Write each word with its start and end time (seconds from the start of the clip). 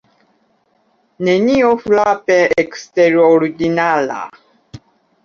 Nenio 1.27 1.69
frape 1.83 2.37
eksterordinara. 2.63 4.19